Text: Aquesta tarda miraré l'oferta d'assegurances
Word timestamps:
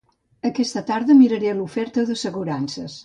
Aquesta 0.49 0.81
tarda 0.87 1.17
miraré 1.19 1.53
l'oferta 1.59 2.07
d'assegurances 2.09 2.97